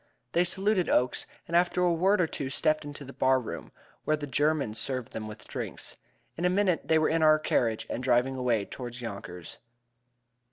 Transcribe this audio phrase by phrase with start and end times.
[0.31, 3.71] They saluted Oakes, and after a word or two stepped into the bar room,
[4.03, 5.95] where the German served them with drinks.
[6.35, 9.59] In a minute they were in our carriage and driving away toward Yonkers.